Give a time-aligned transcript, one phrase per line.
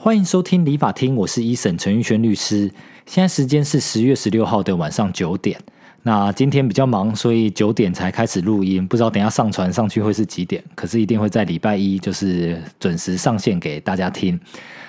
[0.00, 2.70] 欢迎收听理法厅，我是一审陈玉轩律师。
[3.04, 5.60] 现在时间是十月十六号的晚上九点。
[6.08, 10.64] 那今天比较忙，所以九点才开始录音，不知道等下上传上去会是几点。
[10.74, 14.40] 可是一定会在礼拜一就是准时上线给大家听。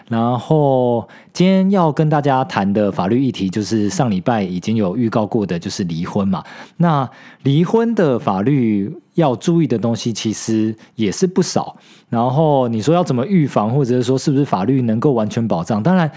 [0.07, 6.41] 然后今天要跟大家谈的法律议题，就是上礼拜已经有预告过的，就是离婚嘛。
[6.77, 7.09] 那
[7.43, 11.75] 离婚的法律要注意的东西，其实也是不少。
[12.07, 15.83] 然后你说要怎么预防，或者是说是不是法律能够完全保障？
[15.83, 16.09] 当然。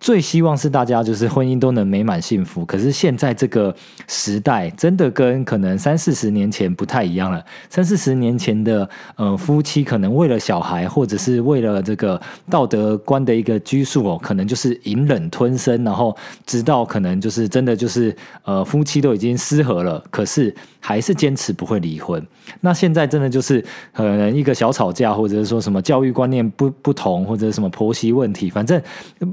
[0.00, 3.74] 最希望是大家就是婚姻都能美满幸福，可是现在这个
[4.08, 7.44] 时代真的跟可能三四十年前不太一样了。
[7.68, 12.18] 三四十年前的呃夫妻可能为了小孩或者是为了这个
[12.48, 22.26] 道德观的一个拘束哦，可能就是隐忍吞声，然后直到可能就是真的就是呃夫妻都已经失和了，可是还是坚持不会离婚。
[22.62, 23.62] 那现在真的就是
[23.92, 28.80] 可能一个小吵架，或者是说什么教育观念不不同，或者什么婆媳问题，反正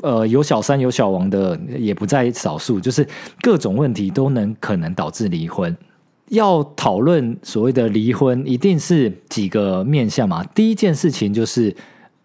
[0.02, 0.57] 呃有小。
[0.58, 3.08] 小三有小王的也不在少数，就是
[3.42, 5.76] 各种问题都能可能导致离婚。
[6.30, 10.44] 要讨论所谓的离婚，一定是几个面向嘛。
[10.56, 11.76] 第一件事情就是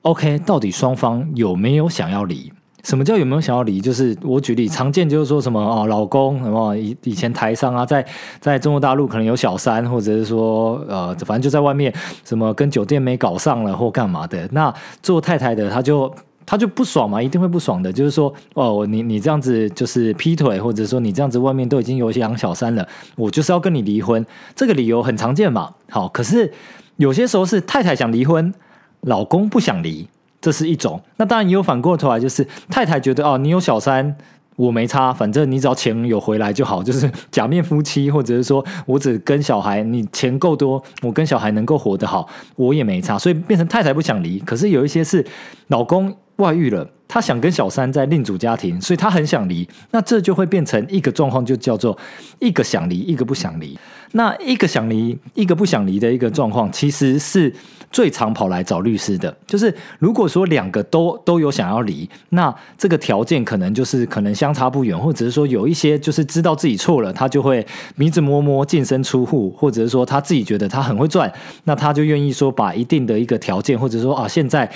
[0.01, 2.51] ，OK，到底双方有没有想要离？
[2.83, 3.83] 什么叫有没有想要离？
[3.83, 8.03] 就是我举例，常见就是说什么哦，老公什么以以前台商啊，在
[8.41, 11.93] 在中国大陆可能有小三，或者是说呃，反正就在外面
[12.25, 14.49] 什么跟酒店没搞上了或干嘛的。
[14.53, 16.11] 那做太太的他就。
[16.45, 17.93] 他就不爽嘛，一定会不爽的。
[17.93, 24.25] 就是说，哦，你你这样子就是劈腿，或者说你这样子外面都已经有些养小三了，我就是要跟你离婚。
[24.55, 25.75] 这个理由很常见嘛。
[25.89, 26.53] 好，可是
[26.97, 28.53] 有些时候是太太想离婚，
[29.01, 30.09] 老公不想离，
[30.41, 31.03] 这是一种。
[31.17, 34.17] 那当然也有反过头来，就是太太觉得哦，你有小三。
[34.57, 44.39] 我没差，反正你只要钱有回来就好，就是假面夫妻，或者是说我只跟小孩，你钱够多，我跟小孩能够活得好，我也没差，所以变成太太不想离。
[44.41, 45.25] 可是有一些是
[45.69, 51.97] 老公外遇了，他想跟小三在另组家庭，所以他很想离，那这就会变成一个状况，就叫做
[52.39, 53.79] 一个想离，一个不想离。
[54.13, 57.53] 那一个想离，一个不想离的一个状况，其实是
[57.91, 59.35] 最常跑来找律师的。
[59.47, 67.67] 就是如果说两个都都有想要离，那这个条件可能就是可能相差不远，或者是说有一些就是知道自己错了，他就会
[67.97, 71.33] 迷子摸摸、净身出户，或者是说他自己觉得他很会赚，
[71.65, 74.71] 那他就愿意说把一定的一个条件，或者说啊，现在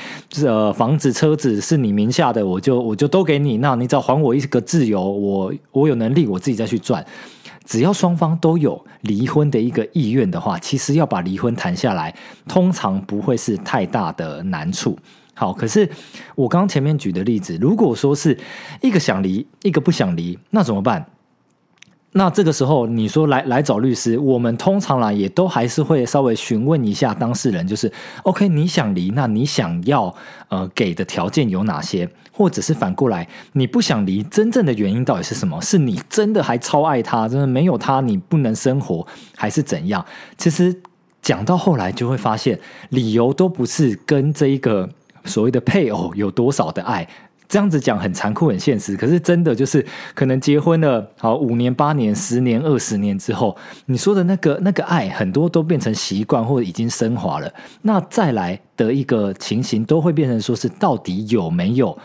[0.44, 7.04] 呃房子、车子是你名下的，我就我就都给你，那你只要还我一个自由，我我有能力，我自己再去赚。
[7.66, 12.14] 只要双方都有离婚的一个意愿的话，其实要把离婚谈下来，
[12.48, 14.96] 通常不会是太大的难处。
[15.34, 15.86] 好，可是
[16.34, 18.38] 我刚前面举的例子，如果说是
[18.80, 21.04] 一个想离，一个不想离，那怎么办？
[22.16, 30.14] 那这个时候，你说来来找律师，我们通常啦也都还是会稍微询问一下当事人，就是 OK，你想离，那你想要
[30.48, 32.08] 呃给的条件有哪些？
[32.32, 35.60] 或者是反过来，你不想离，真正的原因到底是什么？
[35.60, 39.06] 是你真的还超爱他，真的没有他你不能生活，
[39.36, 40.02] 还是怎样？
[40.38, 40.74] 其实
[41.20, 44.88] 讲到后来就会发现，理由都不是跟这一个
[45.26, 47.06] 所谓的配偶有多少的爱。
[47.48, 49.84] 这样子讲很残酷、很现实，可是真的就是
[50.14, 57.52] 可能结婚了好五年、八年、十年、二十年之后，你说的那个那个爱，很多都变成习惯或者已经升华了。
[57.82, 61.96] 那再来的一个情形，都会变成说是到底有没有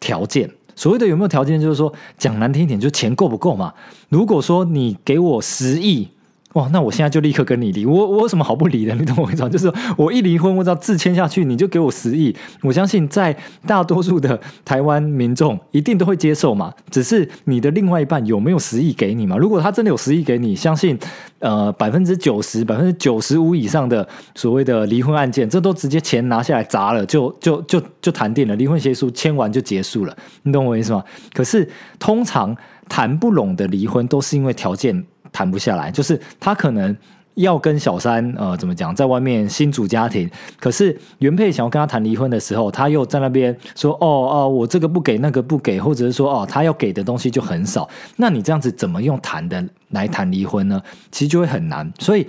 [0.00, 0.50] 条件？
[0.74, 3.74] 所谓的有没有条件，就是说讲难听一点，就钱够不够嘛？
[4.08, 6.08] 如果说你给我十亿。
[6.54, 8.94] 哇，那我现在就立刻跟你离，我我有什么好不离的？
[8.96, 9.48] 你懂我意思吗？
[9.50, 13.36] 就是我一离婚，我只要自签下去，你就给我十亿，我相信在
[13.66, 16.72] 大多数的台湾民众一定都会接受嘛。
[16.90, 19.36] 只是你的另外一半有没有十亿给你嘛？
[19.36, 20.98] 如果他真的有十亿给你，相信
[21.40, 31.04] 呃百分之九十、百分之九十五以上的所谓的离婚案件，这都直接钱拿下来砸了，就就就就谈定了，离婚协议书签完就结束了，你懂我意思吗？
[31.34, 32.56] 可是通常
[32.88, 35.04] 谈不拢的离婚，都是因为条件。
[35.32, 36.96] 谈不下来，就是他可能
[37.34, 40.28] 要跟小三呃怎么讲，在外面新组家庭，
[40.58, 50.82] 可是原配想要跟他谈离婚的时候，他又在那边说哦哦，我这个不给，那个不给，或者是说哦，他要给的东西就很少，那你这样子怎么用谈的来谈离婚呢？
[51.12, 51.88] 其实就会很难。
[52.00, 52.26] 所以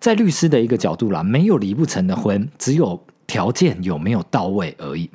[0.00, 5.08] 在律师的一个角度啦，没有离不成的婚，只有条件有没有到位而已。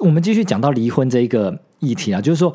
[0.00, 2.52] 我们继续讲到离婚这一个议题啊，就是说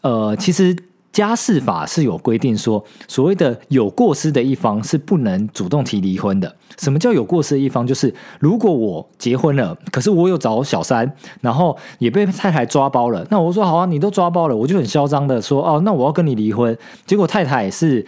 [0.00, 0.74] 呃，其实。
[1.14, 6.56] 家事法是有规定说，所谓的有过失的一方是不能主动提离婚的。
[6.76, 7.86] 什么叫有过失的一方？
[7.86, 11.08] 就是如果我结婚了，可是我有找小三，
[11.40, 16.76] 然后也被太太抓包了，那我说好啊，你都抓包了，我就很嚣张的说哦，那我要跟你离婚。
[17.06, 18.04] 结果太太是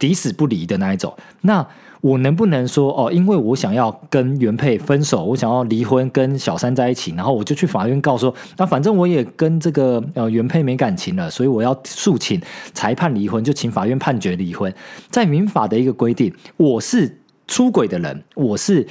[0.00, 1.64] 抵死不离的那一种，那
[2.00, 12.40] 我能不能说哦，因为我想要跟原配分手，我想要离婚，跟小三在一起，然后我就去法院告说，那反正我也跟这个呃原配没感情了，所以我要诉请
[12.72, 14.74] 裁判离婚，就请法院判决离婚。
[15.10, 18.88] 在民法的一个规定，我是出轨的人，我是。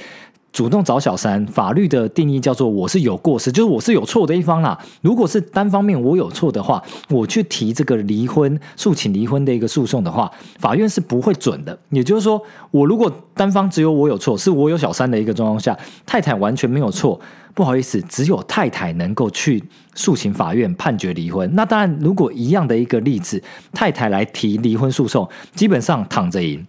[0.52, 4.78] 主动找小三，法律的定义叫做我是有过失，就是我是有错的一方啦。
[5.00, 11.78] 如果是单方面我有错的话，我去提这个离婚诉请离婚的一个诉讼的话，法院是不会准的。
[11.90, 12.42] 也就是说，
[12.72, 17.18] 我如果单方只有我有错，是我有小三的一个状况下，太太完全没有错，
[17.54, 19.62] 不好意思，只有太太能够去
[19.94, 21.48] 诉请法院判决离婚。
[21.54, 23.40] 那当然，如果一样的一个例子，
[23.72, 26.66] 太太来提离婚诉讼，基本上躺着赢。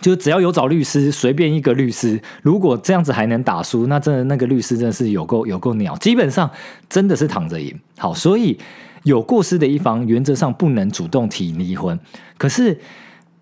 [0.00, 6.50] 就只要有找律师，随便一个律师，如果这样子还能打输，那真的那个律师真的是有够有够鸟，基本上
[6.88, 7.78] 真的是躺着赢。
[7.98, 8.58] 好，所以
[9.02, 12.00] 有过失的一方原则上不能主动提离婚。
[12.38, 12.80] 可是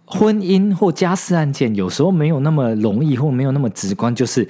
[0.05, 4.49] 婚姻或家事案件有时候没有那么容易，或没有那么直观，就是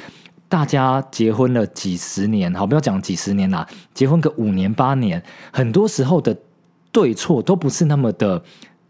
[0.49, 5.23] 大家结婚了几十年，好，不要讲几十年啦，结婚个五年八年，
[5.53, 6.35] 很多时候的
[6.91, 8.43] 对错都不是那么的。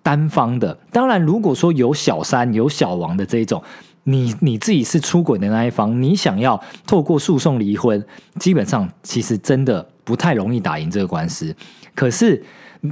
[0.09, 3.63] 单方的，当然，如果说有小三、有小王的这一种，
[4.05, 8.03] 你你自己是出轨的那一方，你想要透过诉讼离婚，
[8.41, 11.55] 基本上其实真的不太容易打赢这个官司。
[11.95, 12.43] 可是，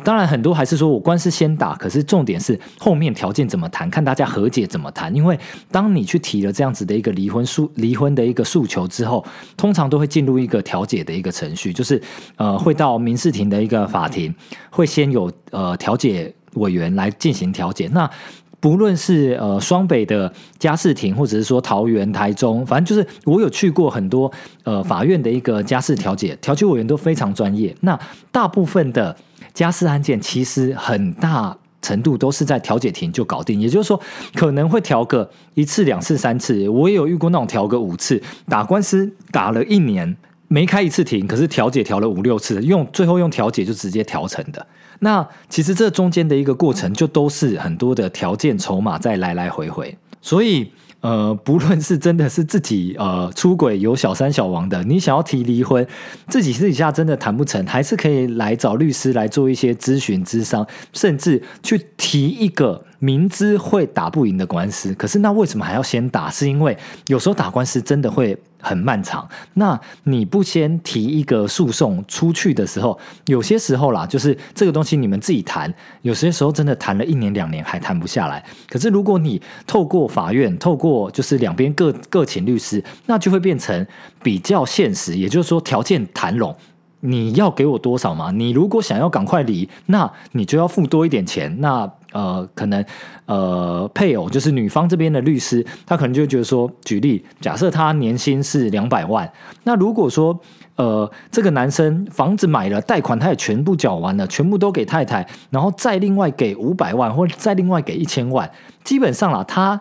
[0.05, 5.15] 当然很多还是说我官司先打，可是重点是后面条件怎么谈，看大家和解怎么谈。
[5.17, 5.41] 因为
[5.71, 9.25] 当你去提了这样子的一个离婚诉离婚的一个诉求之后，
[9.57, 11.99] 通常都会进入一个调解的一个程序，就是
[12.37, 14.35] 呃会到民事庭的一个法庭，
[14.69, 16.31] 会先有呃调解。
[16.57, 17.89] 委员来进行调解。
[17.93, 18.11] 那
[18.59, 24.33] 不论是呃双北的家事庭，或者是说桃园、台中，反正就是我有去过很多
[24.65, 27.77] 呃法院的一个家事调解，调解委员都非常专业。
[27.83, 27.99] 那
[28.33, 29.15] 大部分的
[29.53, 33.61] 家事案件，其实很大程度都是在调解庭就搞定。
[33.61, 34.01] 也就是说，
[34.35, 36.69] 可能会调个一次、两次、三次。
[36.69, 40.17] 我也有遇过那种调个五次，打官司打了一年
[40.49, 44.67] 没开一次庭，可是调解调了五六次，用最后用调解就直接调成的。
[45.01, 50.71] 那其实这中间的一个过程，就都是很多的条件筹码在来来回回，所以
[51.01, 55.87] 呃，不论是真的是自己呃出轨有小三小王的，你想要提离婚，
[56.29, 62.85] 自己私底下真的谈不成，还是可以来找律师来做一些咨询、咨商，甚至去提一个。
[62.99, 66.31] 明知会打不赢的官司，可是那为什么还要先打？
[66.31, 66.75] 是因为
[67.09, 68.35] 有时候打官司真的会
[68.67, 69.29] 很漫长。
[69.55, 75.73] 那你不先提一个诉讼出去的时候，有些时候啦，就是这个东西你们自己谈，
[76.03, 78.45] 有些时候真的谈了一年两年还谈不下来。
[78.69, 83.87] 可是如果你透过法院，透过就是两边各各请律师，那就会变成
[84.23, 86.57] 比较现实，也就是说条件谈拢。
[87.07, 88.31] 你要给我多少嘛？
[88.33, 91.61] 你如果想要赶快离，那你就要付多一点钱。
[91.61, 92.85] 那呃，可能
[93.27, 99.31] 呃，配偶就是女方这边的律师，他可能就觉得说，举例，假设他年薪是两百万，
[99.65, 100.39] 那如果说
[100.77, 108.51] 呃，这个男生房子买了，贷款他也全部缴完了，全部都给太太，然后再另外给五百万，或者再另外给一千万，
[108.83, 109.81] 基本上啦，他。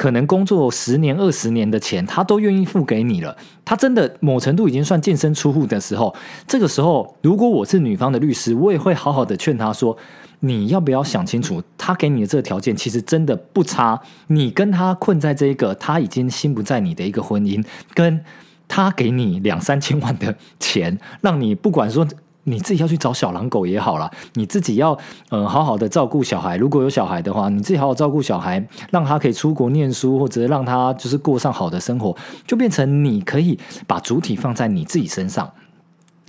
[0.00, 3.36] 可能工作十年、二十年的钱，他都愿意付给你了。
[3.66, 6.16] 他真的某程度已经算净身出户的时候，
[6.46, 9.94] 这个时候，如果我是女方的律师，我也会好好的劝他说
[10.40, 11.62] ：“你要不要想清楚？
[11.76, 14.00] 他给你的这个条件其实真的不差。
[14.28, 17.62] 你跟他困在这一个他已经心不在你的一个婚姻，
[17.92, 18.24] 跟
[18.66, 22.08] 他给你两三千万的钱，让你不管说。”
[22.50, 26.56] 你自己要去找小狼狗也好了，你自己要呃好好的照顾小孩。
[26.56, 32.16] 如果有小孩的话，你自己好好照顾小孩，让他可以出国念书，或者让他就是过上好的生活，
[32.46, 35.50] 就变成你可以把主体放在你自己身上。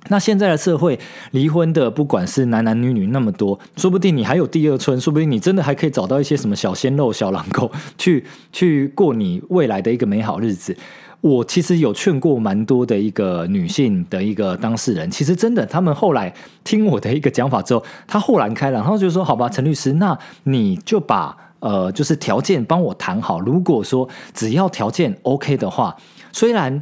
[0.08, 1.00] 那现在的社会，
[1.30, 10.75] 离婚的不管是男男女女那么多，说不定你还有第二春，说不定你真的还可以找到一些什么小鲜肉、小狼狗，去去过你未来的一个美好日子。
[11.22, 23.40] 我其实有劝过蛮多的一个女性的一个当事人，其实真的，他们后来听我的一个讲法之后，他豁然开朗，然后就说：“好吧，陈律师，那你就把呃，就是条件帮我谈好。
[23.40, 25.96] 如果说只要条件 OK 的话，
[26.32, 26.82] 虽然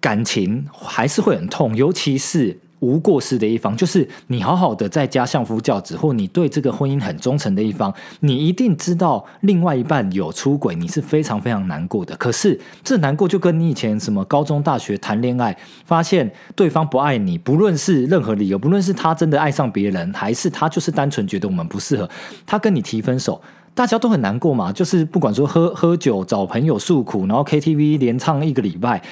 [0.00, 12.16] 感情还是会很痛，尤其是。”无过失的一方，就是你好好的在家相夫教子，或你对这个婚姻很忠诚的一方，你一定知道另外一半有出轨，你是非常非常难过的。
[12.16, 22.08] 可是这难过就跟你以前什么高中、大学谈恋爱，发现对方不爱你，不论是任何理由，不论是他真的爱上别人，还是他就是单纯觉得我们不适合，
[22.46, 23.40] 他跟你提分手，
[23.74, 24.72] 大家都很难过嘛。
[24.72, 29.02] 就是不管说喝喝酒、找朋友诉苦，然后 KTV 连唱一个礼拜，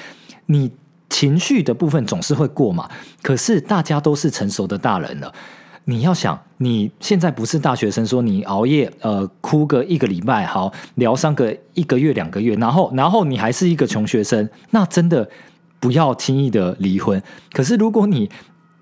[0.47, 0.71] 你。
[1.09, 2.89] 情绪的部分总是会过嘛，
[3.21, 5.33] 可是大家都是成熟的大人了，
[5.85, 15.27] 你要想，你现在不是大学生，说你熬夜，呃，哭个一个礼拜，好疗伤个一个月两个月，然后，然后你还是一个穷学生，那真的
[15.79, 17.21] 不要轻易的离婚。
[17.51, 18.29] 可是，如果你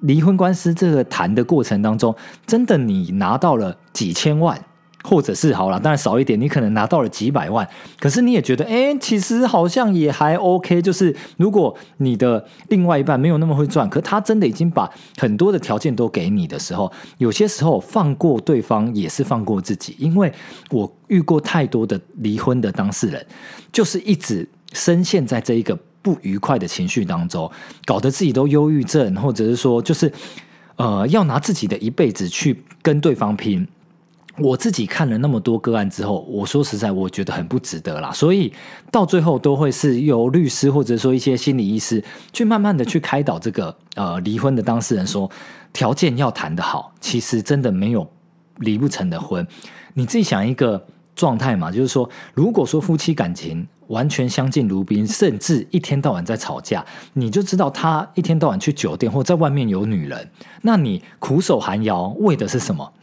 [0.01, 2.15] 离婚官司这个谈的过程当中，
[2.45, 4.61] 真的你拿到了几千万。
[5.07, 7.65] 或者是好了，当然少一点，你可能拿到了几百万，
[7.97, 10.81] 可是你也觉得，哎，其实好像也还 OK。
[10.81, 19.95] 就是如果你的另外一半没有那么会赚，可他真的已经把很多的条件都给你的时候，有些时候放过对方也是放过自己。
[19.97, 20.29] 因为
[20.71, 23.25] 我遇过太多的离婚的当事人，
[23.71, 27.49] 就是一直深陷在这一个不愉快的情绪当中，
[27.85, 30.11] 搞得自己都忧郁症，或者是说，就是
[30.75, 33.65] 呃，要拿自己的一辈子去跟对方拼。
[34.39, 38.11] 我自己看了那么多个案之后，我说实在，我觉得很不值得啦。
[38.11, 38.53] 所以
[38.91, 45.29] 到最后都会是由律师或者说一些心理医师去慢慢的去开导这个呃离婚的当事人，说
[45.73, 48.07] 条件要谈得好，其实真的没有
[48.57, 49.45] 离不成的婚。
[49.95, 60.29] 你自己想一个状态嘛，就是说，如果说夫妻感情完全相敬如宾，甚至一天到晚在吵架，你就知道他一天到晚去酒店或在外面有女人，
[60.61, 62.93] 那你苦守寒窑为的是什么？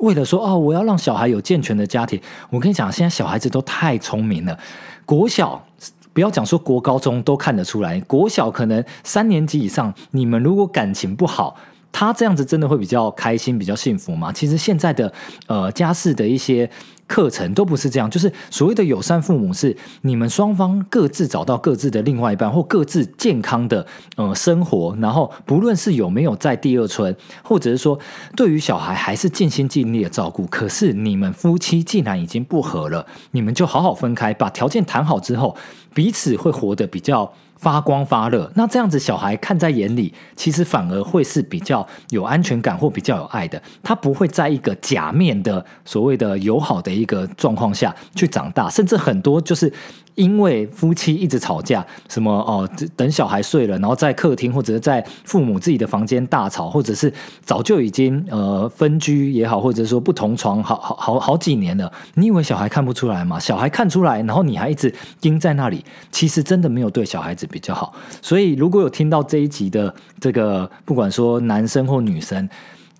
[0.00, 4.58] 为了说哦，我要让小孩有健全的家庭，我跟你讲，现在小孩子都太聪明了。
[5.04, 5.64] 国小
[6.12, 11.56] 不要讲说国高中都看得出来，国小可能三年级以上，你们如果感情不好。
[11.92, 14.30] 他这样子真的会比较开心、比较幸福吗？
[14.32, 15.12] 其实现在的
[15.48, 16.70] 呃家事的一些
[17.10, 27.98] 课程都不是这样，就是所谓的友善父母是你们双方各自找到各自的另外一半，或各自健康的呃生活，然后不论是有没有在第二春，或者是说
[28.36, 30.46] 对于小孩还是尽心尽力的照顾。
[30.46, 35.56] 可是你们夫妻既然已经不和了，你们就好好分开，把条件谈好之后，
[35.92, 37.32] 彼此会活得比较。
[37.60, 43.62] 发光发热，那这样子小孩看在眼里，其实反而会是比较有安全感或比较有爱的。
[43.82, 49.72] 他不会在一个假面的所谓的友好的一个状况下去长大，甚至很多就是。
[50.20, 57.10] 因为夫妻一直吵架，什么哦，等小孩睡了，然后在客厅或者是在父母自己的房间大吵，或者是
[57.42, 61.90] 早就已经呃分居也好，或者说不同床好好好好几年了。
[62.16, 63.40] 你以为小孩看不出来吗？
[63.40, 67.94] 小孩看出来，然后你还一直盯在那里，其实真的没有对小孩子比较好。
[68.20, 72.46] 所以如果有听到这一集的这个，不管说男生或女生，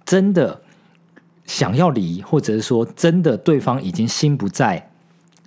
[0.06, 0.58] 真的
[1.44, 4.89] 想要离，或者是说真的对方已经心不在。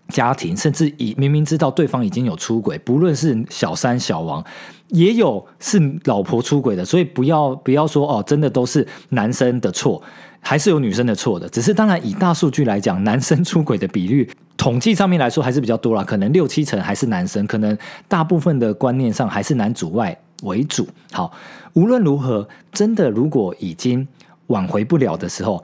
[0.10, 4.44] 家庭甚至已明明知道对方已经有出轨，不论是小三、小王，
[4.90, 10.02] 也有是老婆出轨的，所以不要不要说哦，真的都是男生的错，
[10.40, 11.48] 还是有女生的错的。
[11.50, 17.76] 只是当然以大数据来讲，男生出轨的比率统计上面来说还是比较多了，可能六七成还是男生，可能
[18.08, 20.88] 大部分的观念上还是男主外为主。
[21.12, 21.32] 好，
[21.74, 24.08] 无论如何，真的如果已经
[24.48, 25.64] 挽回不了的时候。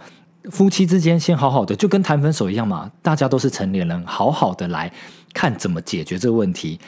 [0.52, 2.92] 夫妻之间先好好的，就跟谈分手一样嘛。
[3.02, 4.92] 大家都是成年人，好好的来
[5.34, 6.80] 看怎么解决这个问题。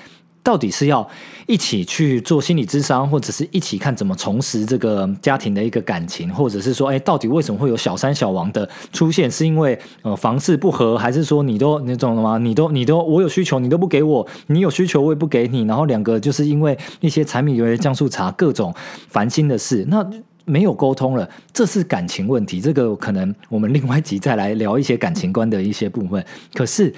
[0.43, 1.08] 到底是要
[1.46, 9.29] 一起去做心理咨商，或者是一起看怎么重拾这个家庭的一个感情，或者是说，哎，到底为什么会有小三小王的出现？
[9.29, 12.39] 是因为呃房事不和，还是说你都那种的吗？
[12.39, 15.62] 你都你都我有需求，你都不给我；你有需求，我也不给你。
[15.65, 18.74] 然后两个就是因为一些柴米油盐酱醋茶各种
[19.10, 20.03] 烦心的事，那。
[20.45, 22.60] 没有沟通了，这是感情问题。
[22.60, 26.25] 这个可能我们另外一集再来聊一些感情观的一些部分。
[26.53, 26.93] 可是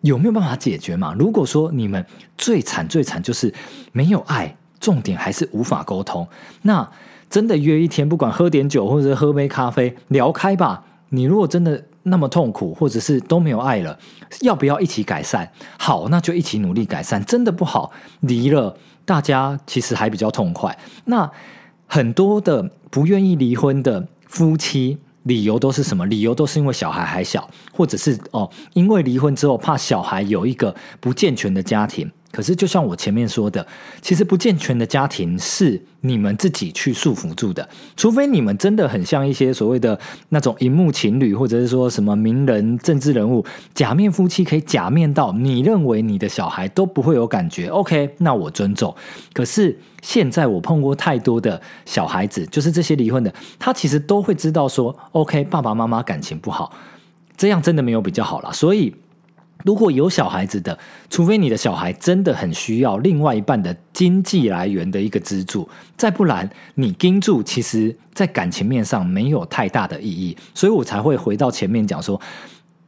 [0.00, 1.14] 有没有办法解决嘛？
[1.18, 2.04] 如果说你们
[2.36, 3.52] 最惨最惨就是
[3.92, 6.26] 没有爱，重点还是无法沟通，
[6.62, 6.88] 那
[7.30, 10.84] 真的约一天，不管喝点酒或者喝杯咖啡聊开吧。
[11.10, 13.98] 你如果真的那么痛苦，或者是都没有爱了，
[14.42, 15.50] 要不要一起改善？
[15.78, 17.24] 好，那就一起努力改善。
[17.24, 17.90] 真的不好，
[18.20, 20.78] 离了大家其实还比较痛快。
[21.06, 21.30] 那
[21.86, 22.70] 很多的。
[22.90, 26.06] 不愿意离婚的夫妻，理由都是什么？
[26.06, 32.10] 理由都是因为小孩还小，或者是哦，因为离婚之后怕小孩有一个不健全的家庭。
[32.30, 33.66] 可是，就像我前面说的，
[34.02, 37.66] 其实不健全的家庭是你们自己去束缚住的。
[37.96, 43.42] 除非你们真的很像一些所谓的那种荧幕情侣，或者是说什么名人、政治人物，
[43.72, 47.68] 假面夫妻可以假面到你认为你的小孩都不会有感觉。
[47.68, 48.94] OK，那我尊重。
[49.32, 56.70] 可是现在我碰过太多的小孩子，就是这些离婚的，他其实都会知道说，OK，爸爸妈妈感情不好，
[57.38, 58.52] 这样真的没有比较好了。
[58.52, 58.94] 所以。
[59.64, 60.78] 如果有小孩子的，
[61.10, 72.20] 除非你的小孩真的很需要另外一半的经济来源的一个资助，再不然你盯住，其实在感情面上没有太大的意义，所以我才会回到前面讲说，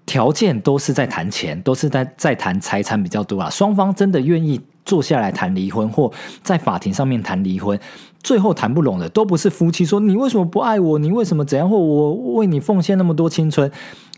[0.07, 4.61] 条件都是在谈钱，都是在在谈财产比较多啊，双方真的愿意。
[4.83, 6.11] 坐下来谈离婚，或
[6.43, 7.79] 在法庭上面谈离婚，
[8.25, 13.71] 最后谈不拢的都不是夫妻说你为什么不爱我，你为什么怎样，或我为你奉献那么多青春，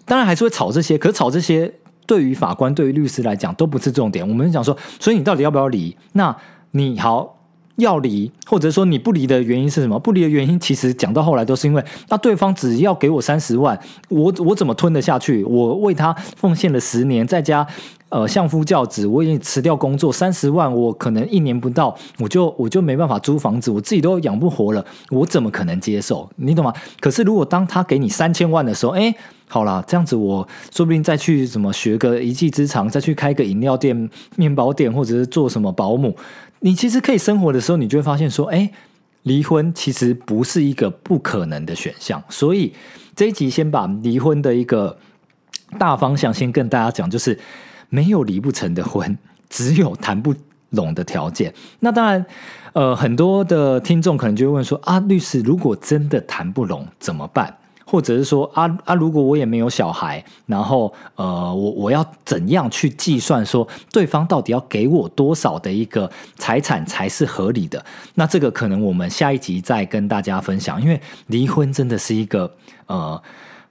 [0.07, 1.71] 当然还是会吵这些，可是吵这些
[2.07, 4.27] 对于法官、对于律师来讲都不是重点。
[4.27, 5.97] 我们讲说，所以你到底要不要离？
[6.13, 6.37] 那
[6.73, 7.42] 你好。
[7.77, 9.99] 要离，或者说你不离的原因是什么？
[9.99, 15.43] 不离的原因其实讲到后来都是因为，那对方只要给我三十万，我我怎么吞得下去？
[15.45, 17.67] 我为他奉献了十年，在家
[18.11, 26.29] 呃相夫教子，我已经辞掉工作，三十万我可能一年不到，我就我就没办法租房子，我自己都养不活了，我怎么可能接受？
[26.37, 26.73] 你懂吗？
[27.01, 29.15] 可是如果当他给你三千万的时候，哎，
[29.49, 36.15] 好了，这样子我说不定再去什么学个一技之长，再去开个饮料店、面包店，或者是做什么保姆。
[36.65, 38.71] 你其实可以生活的时候，你就会发现说，哎，
[39.25, 42.23] 离婚其实不是一个不可能的选项。
[42.29, 42.73] 所以
[43.15, 44.97] 这一集先把离婚的一个
[45.79, 47.39] 大方向先跟大家讲，就是
[47.89, 49.19] 没有离不成的婚，
[49.51, 50.35] 只有谈不
[50.71, 51.53] 拢的条件。
[51.81, 52.25] 那当然，
[52.73, 57.59] 呃，很多的听众可能就会问说，啊，律师，如果真的谈不拢怎么办？
[57.93, 67.85] 或者是说啊啊，如果我也没有小孩，然后呃，我我要怎样去计算说对方到底要给我多少的一个财产才是合理的？
[68.15, 72.51] 那这个可能我们下一集再跟大家分享，因为离婚真的是一个
[72.87, 73.23] 呃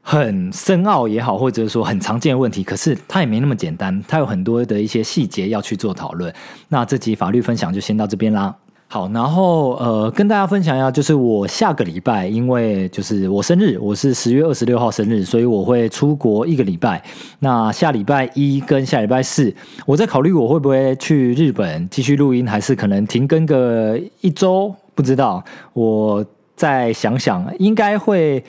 [0.03, 6.31] 很深奥也好，或者说很常见的问题，可是它也没那么简单，它有很多的一些细节要去做讨论。
[6.67, 8.55] 那这集法律分享就先到这边啦。
[8.93, 17.01] 好，然后呃，跟大家分享一下，就是我下个礼拜，因为就是我生日，我是十月二十六号生日，所以我会出国一个礼拜。
[17.39, 19.55] 那下礼拜一跟下礼拜四，
[19.85, 26.25] 我在考虑我会不会去日本继续录音，还是可能停更个一周，不知道，我
[26.57, 28.43] 再想想，应该会。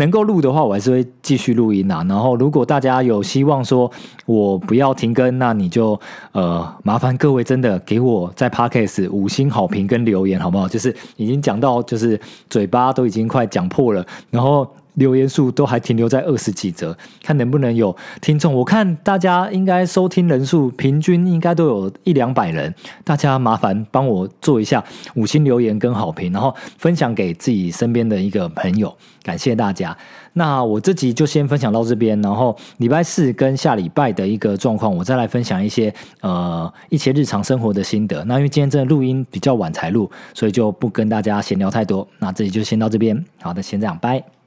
[0.00, 2.04] 能够录的话，我还是会继续录音啊。
[2.08, 3.88] 然后，如果大家有希望说
[4.26, 5.98] 我不要停更，那你就
[6.32, 10.66] 呃麻烦各位真的给我在 Podcast 五星好评跟留言好不好？
[10.66, 14.66] 就是已经讲到就是嘴巴都已经快讲破了，然后。
[15.00, 18.52] 留言数都还停留在二十几则，看能不能有听众。
[18.54, 29.96] 我看大家应该收听人数平均应该都有一两百人，大家麻烦帮我做一下五星留言跟好评，然后分享给自己身边的一个朋友，感谢大家。
[30.34, 38.22] 那我这集就先分享到这边，然后礼拜四跟下礼拜的一个状况，我再来分享一些呃一些日常生活的心得。
[38.26, 42.06] 那因为今天真的录音比较晚才录，所以就不跟大家闲聊太多。
[42.18, 44.39] 那这里就先到这边，好的，先这样，拜。